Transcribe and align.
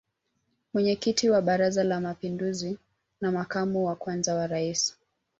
Mwenyekiti 0.73 1.29
wa 1.29 1.41
Baraza 1.41 1.83
la 1.83 1.99
mapinduzi 2.01 2.77
na 3.21 3.31
makamu 3.31 3.85
wa 3.85 3.95
kwanza 3.95 4.35
wa 4.35 4.47
Rais 4.47 4.97